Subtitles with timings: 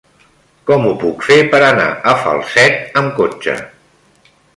[0.69, 3.55] Com ho puc fer per anar a Falset amb cotxe?